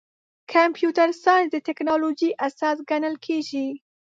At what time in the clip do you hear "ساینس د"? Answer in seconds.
1.23-1.55